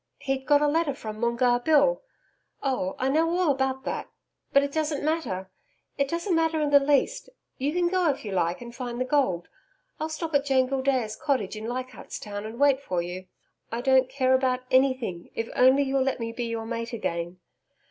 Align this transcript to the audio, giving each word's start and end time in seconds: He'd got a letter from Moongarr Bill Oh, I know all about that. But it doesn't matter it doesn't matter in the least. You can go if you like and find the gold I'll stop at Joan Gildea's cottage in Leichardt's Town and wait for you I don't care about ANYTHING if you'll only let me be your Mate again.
He'd 0.17 0.47
got 0.47 0.63
a 0.63 0.67
letter 0.67 0.95
from 0.95 1.19
Moongarr 1.19 1.59
Bill 1.63 2.01
Oh, 2.63 2.95
I 2.97 3.07
know 3.07 3.29
all 3.37 3.51
about 3.51 3.83
that. 3.83 4.09
But 4.51 4.63
it 4.63 4.71
doesn't 4.71 5.05
matter 5.05 5.51
it 5.95 6.07
doesn't 6.07 6.33
matter 6.33 6.59
in 6.59 6.71
the 6.71 6.79
least. 6.79 7.29
You 7.59 7.71
can 7.71 7.87
go 7.87 8.09
if 8.09 8.25
you 8.25 8.31
like 8.31 8.61
and 8.61 8.75
find 8.75 8.99
the 8.99 9.05
gold 9.05 9.47
I'll 9.99 10.09
stop 10.09 10.33
at 10.33 10.45
Joan 10.45 10.65
Gildea's 10.69 11.15
cottage 11.15 11.55
in 11.55 11.67
Leichardt's 11.67 12.17
Town 12.17 12.47
and 12.47 12.59
wait 12.59 12.81
for 12.81 13.03
you 13.03 13.27
I 13.71 13.81
don't 13.81 14.09
care 14.09 14.33
about 14.33 14.61
ANYTHING 14.71 15.29
if 15.35 15.45
you'll 15.45 15.55
only 15.55 15.93
let 15.93 16.19
me 16.19 16.31
be 16.31 16.45
your 16.45 16.65
Mate 16.65 16.93
again. 16.93 17.37